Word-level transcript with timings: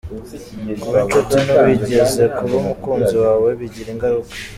Kuba 0.81 0.97
inshuti 1.03 1.35
n’uwigeze 1.45 2.23
kuba 2.37 2.55
umukunzi 2.61 3.15
wawe 3.23 3.49
bigira 3.59 3.89
ingaruka 3.95 4.35